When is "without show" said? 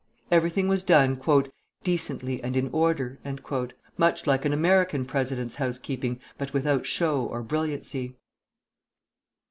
6.53-7.21